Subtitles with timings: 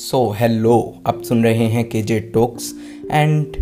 [0.00, 2.74] So hello आप सुन रहे हैं के जे टॉक्स
[3.10, 3.56] एंड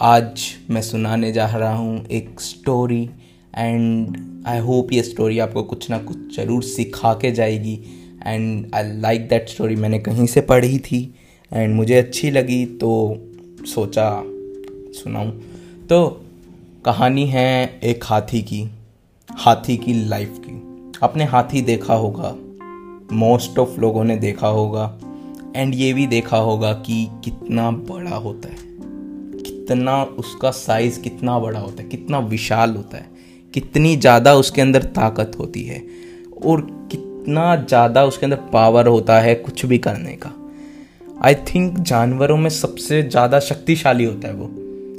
[0.00, 3.10] आज मैं सुनाने जा रहा हूँ एक स्टोरी
[3.58, 4.16] एंड
[4.46, 7.74] आई होप ये स्टोरी आपको कुछ ना कुछ ज़रूर सिखा के जाएगी
[8.26, 11.14] and I like that story मैंने कहीं से पढ़ी थी
[11.52, 13.18] एंड मुझे अच्छी लगी तो
[13.66, 14.22] सोचा
[14.92, 15.30] सुनाऊँ।
[15.88, 16.22] तो
[16.84, 18.70] कहानी है एक हाथी की
[19.30, 20.62] हाथी की लाइफ की।
[21.02, 22.36] आपने हाथी देखा होगा
[23.16, 24.98] मोस्ट ऑफ़ लोगों ने देखा होगा।
[25.56, 28.70] एंड ये भी देखा होगा कि कितना बड़ा होता है।
[29.42, 33.10] कितना उसका साइज़ कितना बड़ा होता है, कितना विशाल होता है,
[33.54, 35.82] कितनी ज़्यादा उसके अंदर ताकत होती है
[36.44, 36.60] और
[36.92, 40.32] कितना ज़्यादा उसके अंदर पावर होता है कुछ भी करने का।
[41.24, 44.50] आई थिंक जानवरों में सबसे ज़्यादा शक्तिशाली होता है वो।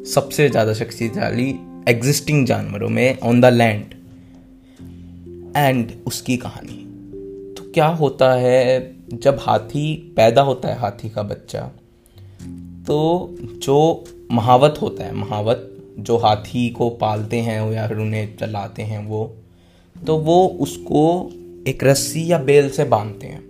[0.05, 1.49] सबसे ज़्यादा शक्तिशाली
[1.89, 3.93] एग्जिस्टिंग जानवरों में ऑन द लैंड
[5.57, 6.79] एंड उसकी कहानी।
[7.57, 8.79] तो क्या होता है
[9.13, 11.61] जब हाथी पैदा होता है, हाथी का बच्चा
[12.87, 18.81] तो जो महावत होता है, महावत जो हाथी को पालते हैं या फिर उन्हें चलाते
[18.81, 19.23] हैं वो
[19.95, 21.31] तो वो उसको
[21.67, 23.41] एक रस्सी या बेल से बांधते हैं,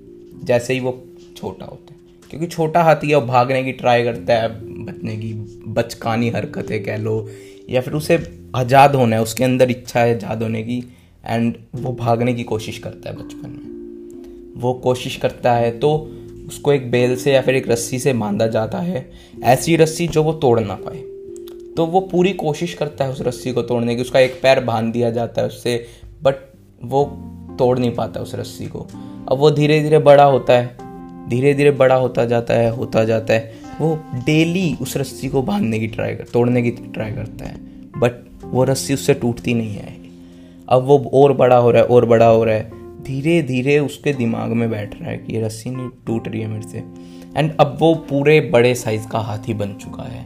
[0.45, 0.91] जैसे ही वो
[1.37, 1.99] छोटा होता है।
[2.31, 4.49] क्योंकि छोटा हाथी है वो भागने की ट्राई करता है,
[4.85, 5.33] बचने की
[5.73, 7.27] बचकानी हरकतें कह लो,
[7.69, 8.17] या फिर उसे
[8.55, 10.83] आज़ाद होना है, उसके अंदर इच्छा है आज़ाद होने की
[11.25, 13.72] एंड वो भागने की कोशिश करता है बचपन में।
[14.57, 16.11] वो कोशिश करता है तो
[16.47, 19.11] उसको एक बेल से या फिर एक रस्सी से बांधा जाता है।
[19.43, 20.97] ऐसी रस्सी जो वो तोड़ ना पाए।
[21.77, 24.91] तो वो पूरी कोशिश करता है उस रस्सी को तोड़ने की, उसका एक पैर बाँध
[24.93, 25.85] दिया जाता है उससे
[26.23, 26.35] बट
[26.83, 27.03] वो
[27.59, 28.79] तोड़ नहीं पाता उस रस्सी को।
[29.31, 30.77] अब वो धीरे धीरे बड़ा होता है
[31.29, 35.79] धीरे धीरे बड़ा होता जाता है, होता जाता है। वो डेली उस रस्सी को बांधने
[35.79, 37.55] की ट्राई कर, तोड़ने की ट्राई करता है
[37.99, 39.97] बट वो रस्सी उससे टूटती नहीं है।
[40.69, 44.13] अब वो और बड़ा हो रहा है, और बड़ा हो रहा है। धीरे धीरे उसके
[44.13, 46.77] दिमाग में बैठ रहा है कि ये रस्सी नहीं टूट रही है मेरे से।
[47.37, 50.25] एंड अब वो पूरे बड़े साइज़ का हाथी बन चुका है।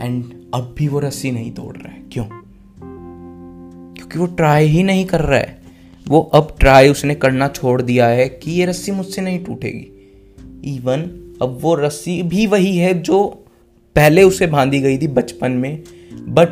[0.00, 0.24] एंड
[0.54, 2.24] अब भी वो रस्सी नहीं तोड़ रहा है। क्यों?
[3.94, 5.62] क्योंकि वो ट्राई ही नहीं कर रहा है।
[6.08, 9.90] वो अब ट्राई उसने करना छोड़ दिया है कि ये रस्सी मुझसे नहीं टूटेगी।
[10.74, 11.00] इवन
[11.42, 13.44] अब वो रस्सी भी वही है जो
[13.96, 16.48] पहले उसे बांधी गई थी बचपन में। बट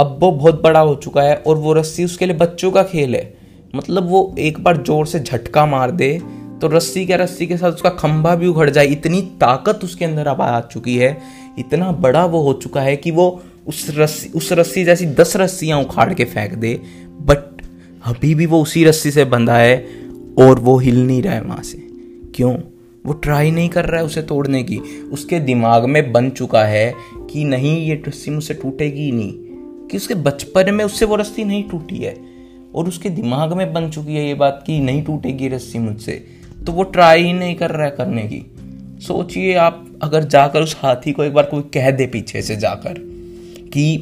[0.00, 3.14] अब वो बहुत बड़ा हो चुका है और वो रस्सी उसके लिए बच्चों का खेल
[3.14, 3.41] है।
[3.74, 6.20] मतलब वो एक बार ज़ोर से झटका मार दे
[6.60, 10.26] तो रस्सी के रस्सी के साथ उसका खंभा भी उखड़ जाए। इतनी ताकत उसके अंदर
[10.26, 11.18] अब आ चुकी है,
[11.58, 15.80] इतना बड़ा वो हो चुका है कि वो उस रस्सी उस रस्सी जैसी दस रस्सियाँ
[15.80, 16.74] उखाड़ के फेंक दे।
[17.22, 17.62] बट
[18.04, 19.86] अभी भी वो उसी रस्सी से बंधा है
[20.38, 21.78] और वो हिल नहीं रहा है वहाँ से।
[22.34, 22.54] क्यों?
[23.06, 24.78] वो ट्राई नहीं कर रहा है उसे तोड़ने की।
[25.12, 26.94] उसके दिमाग में बन चुका है
[27.30, 29.32] कि नहीं, ये रस्सी मुझसे टूटेगी नहीं।
[29.88, 32.31] कि उसके बचपन में उससे वो रस्सी नहीं टूटी है।
[32.74, 36.12] और उसके दिमाग में बन चुकी है ये बात कि नहीं टूटेगी रस्सी मुझसे
[36.66, 38.44] तो वो ट्राई ही नहीं कर रहा है करने की।
[39.02, 42.98] सोचिए आप, अगर जाकर उस हाथी को एक बार कोई कह दे पीछे से जाकर
[43.72, 43.94] कि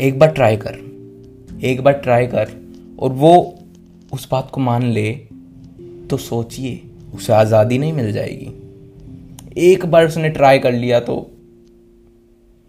[0.00, 0.78] एक बार ट्राई कर,
[1.62, 2.50] एक बार ट्राई कर
[2.98, 3.58] और वो
[4.12, 5.10] उस बात को मान ले
[6.10, 6.80] तो सोचिए
[7.14, 8.50] उसे आज़ादी नहीं मिल जाएगी।
[9.62, 11.16] एक बार उसने ट्राई कर लिया तो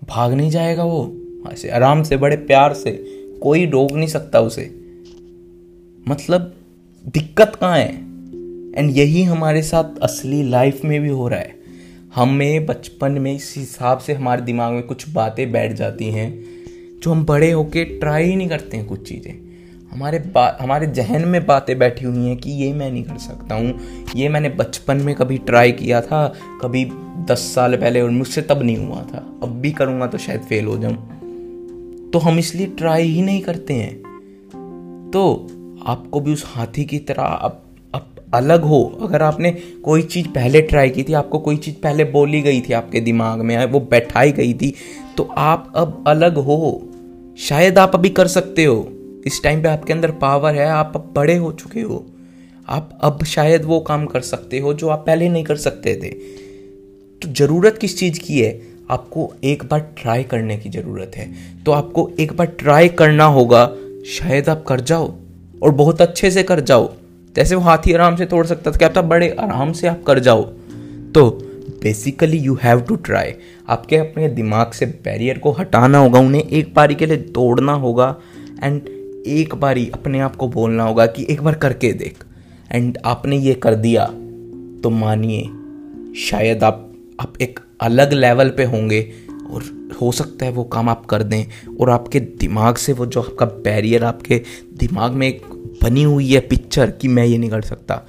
[0.02, 1.12] भाग नहीं जाएगा वो।
[1.52, 2.92] ऐसे आराम से, बड़े प्यार से,
[3.42, 4.64] कोई रोक नहीं सकता उसे।
[6.08, 6.54] मतलब
[7.06, 7.92] दिक्कत कहाँ है?
[8.76, 11.56] एंड यही हमारे साथ असली लाइफ में भी हो रहा है।
[12.16, 16.46] हमें बचपन में इस हिसाब से हमारे दिमाग में कुछ बातें बैठ जाती हैं
[17.04, 19.34] जो हम बड़े होके ट्राई ही नहीं करते हैं कुछ चीज़ें।
[19.92, 23.56] हमारे बा, हमारे जहन में बातें बैठी हुई हैं कि ये मैं नहीं कर सकता
[23.56, 23.80] हूँ।
[24.16, 26.28] ये मैंने बचपन में कभी ट्राई किया था,
[26.62, 26.86] कभी
[27.26, 30.66] दस साल पहले और मुझसे तब नहीं हुआ था। अब भी करूँगा तो शायद फेल
[30.66, 30.96] हो जाऊँ।
[32.12, 35.48] तो हम इसलिए ट्राई ही नहीं करते हैं। तो
[35.86, 37.62] आपको भी उस हाथी की तरह अब
[37.94, 39.52] अब अलग हो। अगर आपने
[39.84, 43.42] कोई चीज़ पहले ट्राई की थी, आपको कोई चीज़ पहले बोली गई थी आपके दिमाग
[43.42, 44.74] में, वो बैठाई गई थी
[45.18, 46.90] तो आप अब अलग हो।
[47.38, 48.90] शायद आप अभी कर सकते हो।
[49.26, 52.06] इस टाइम पे आपके अंदर पावर है, आप अब बड़े हो चुके हो।
[52.70, 56.08] आप अब शायद वो काम कर सकते हो जो आप पहले नहीं कर सकते थे।
[57.22, 58.62] तो ज़रूरत किस चीज़ की है?
[58.90, 61.34] आपको एक बार ट्राई करने की ज़रूरत है।
[61.66, 63.72] तो आपको एक बार ट्राई करना होगा।
[64.08, 65.14] शायद आप कर जाओ।
[65.64, 66.92] और बहुत अच्छे से कर जाओ।
[67.36, 70.44] जैसे वो हाथी आराम से तोड़ सकता था क्या बड़े आराम से आप कर जाओ।
[71.14, 71.30] तो
[71.84, 73.34] basically you have to try
[73.70, 78.16] आपके अपने दिमाग से बैरियर को हटाना होगा, उन्हें एक बारी के लिए तोड़ना होगा
[78.64, 78.88] एंड
[79.28, 82.24] एक बारी अपने आप को बोलना होगा कि एक बार करके देख।
[82.72, 84.06] एंड आपने ये कर दिया
[84.84, 85.44] तो मानिए,
[86.22, 86.90] शायद आप
[87.20, 89.02] आप एक अलग लेवल पे होंगे
[89.52, 89.64] और
[90.02, 91.46] हो सकता है वो काम आप कर दें,
[91.80, 94.42] और आपके दिमाग से वो जो आपका बैरियर आपके
[94.80, 95.42] दिमाग में एक
[95.84, 98.02] बनी हुई है पिक्चर कि मैं ये नहीं कर सकता,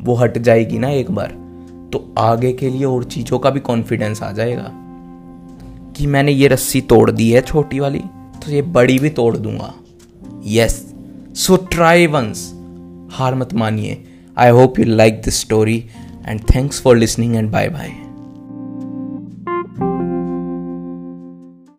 [0.00, 1.28] वो हट जाएगी ना एक बार।
[1.92, 4.70] तो आगे के लिए और चीज़ों का भी कॉन्फिडेंस आ जाएगा
[5.96, 7.98] कि मैंने ये रस्सी तोड़ दी है छोटी वाली
[8.44, 9.72] तो ये बड़ी भी तोड़ दूँगा।
[10.46, 10.74] यस
[11.36, 12.50] सो ट्राई वंस
[13.12, 14.02] हार मत मानिए।
[14.36, 15.84] I hope you like this story
[16.26, 17.92] and thanks for listening and bye bye